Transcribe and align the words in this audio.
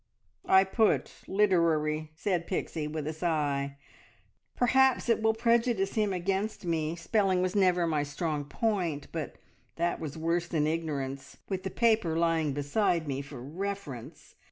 "I 0.47 0.63
put 0.63 1.11
`literery'!" 1.27 2.09
said 2.15 2.47
Pixie, 2.47 2.87
with 2.87 3.05
a 3.05 3.13
sigh. 3.13 3.77
Perhaps 4.55 5.09
it 5.09 5.21
will 5.21 5.35
prejudice 5.35 5.93
him 5.93 6.11
against 6.11 6.65
me! 6.65 6.95
Spelling 6.95 7.43
was 7.43 7.55
never 7.55 7.85
my 7.85 8.01
strong 8.01 8.45
point, 8.45 9.09
but 9.11 9.35
that 9.75 9.99
was 9.99 10.17
worse 10.17 10.47
than 10.47 10.65
ignorance 10.65 11.37
with 11.49 11.61
the 11.61 11.69
paper 11.69 12.17
lying 12.17 12.51
beside 12.51 13.07
me 13.07 13.21
for 13.21 13.39
reference! 13.43 14.33